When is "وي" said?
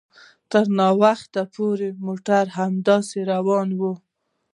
3.79-3.93